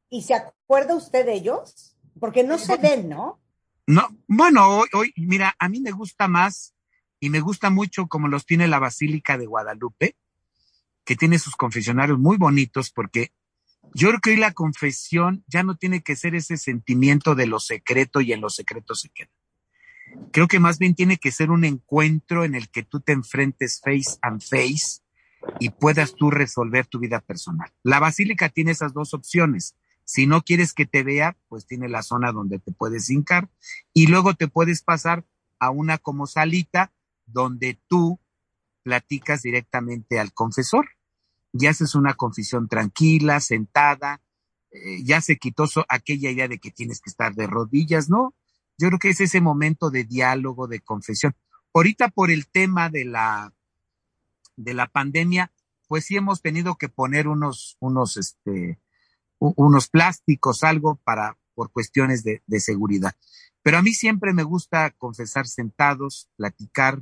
[0.09, 1.95] ¿Y se acuerda usted de ellos?
[2.19, 3.39] Porque no se ven, ¿no?
[3.87, 6.73] No, bueno, hoy, hoy, mira, a mí me gusta más
[7.19, 10.15] y me gusta mucho como los tiene la Basílica de Guadalupe,
[11.03, 13.33] que tiene sus confesionarios muy bonitos porque
[13.93, 17.59] yo creo que hoy la confesión ya no tiene que ser ese sentimiento de lo
[17.59, 19.29] secreto y en lo secreto se queda.
[20.31, 23.81] Creo que más bien tiene que ser un encuentro en el que tú te enfrentes
[23.83, 25.02] face and face
[25.59, 27.71] y puedas tú resolver tu vida personal.
[27.83, 29.75] La basílica tiene esas dos opciones.
[30.05, 33.49] Si no quieres que te vea, pues tiene la zona donde te puedes hincar
[33.93, 35.25] y luego te puedes pasar
[35.59, 36.91] a una como salita
[37.25, 38.19] donde tú
[38.83, 40.89] platicas directamente al confesor
[41.53, 44.21] y haces una confesión tranquila, sentada,
[44.71, 48.33] eh, ya se quitó aquella idea de que tienes que estar de rodillas, ¿no?
[48.77, 51.35] Yo creo que es ese momento de diálogo, de confesión.
[51.73, 53.53] Ahorita por el tema de la,
[54.55, 55.51] de la pandemia,
[55.87, 58.79] pues sí hemos tenido que poner unos, unos, este,
[59.39, 63.15] unos plásticos, algo para, por cuestiones de, de seguridad.
[63.61, 67.01] Pero a mí siempre me gusta confesar sentados, platicar,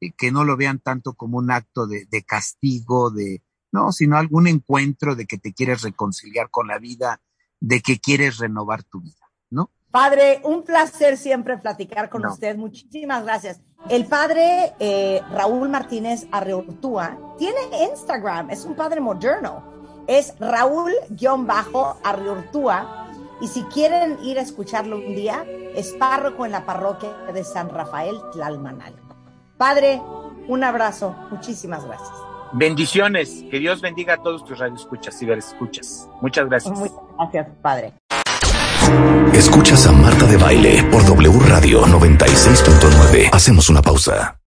[0.00, 4.16] eh, que no lo vean tanto como un acto de, de castigo, de, no, sino
[4.16, 7.20] algún encuentro de que te quieres reconciliar con la vida,
[7.60, 9.70] de que quieres renovar tu vida, ¿no?
[9.92, 12.32] Padre, un placer siempre platicar con no.
[12.32, 12.56] usted.
[12.56, 13.60] Muchísimas gracias.
[13.90, 17.58] El padre eh, Raúl Martínez Arreurtúa tiene
[17.90, 19.70] Instagram, es un padre moderno.
[20.06, 23.10] Es Raúl-Arreurtúa.
[23.40, 27.68] Y si quieren ir a escucharlo un día, es párroco en la parroquia de San
[27.68, 29.14] Rafael Tlalmanalco.
[29.58, 30.00] Padre,
[30.48, 31.14] un abrazo.
[31.30, 32.10] Muchísimas gracias.
[32.52, 33.44] Bendiciones.
[33.50, 36.08] Que Dios bendiga a todos tus radioescuchas y escuchas.
[36.20, 36.78] Muchas gracias.
[36.78, 37.94] Muchas gracias, padre.
[39.32, 43.30] Escuchas a Marta de Baile por W Radio 96.9.
[43.32, 44.41] Hacemos una pausa.